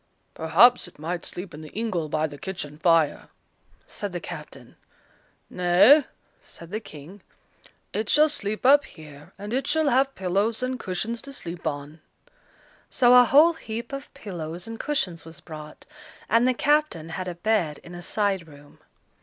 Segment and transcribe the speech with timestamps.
[0.33, 3.27] "Perhaps it might sleep in the ingle by the kitchen fire,"
[3.85, 4.75] said the captain.
[5.47, 6.05] "Nay,"
[6.41, 7.21] said the King,
[7.93, 12.01] "it shall sleep up here, and it shall have pillows and cushions to sleep on."
[12.89, 15.85] So a whole heap of pillows and cushions was brought,
[16.27, 18.79] and the captain had a bed in a side room.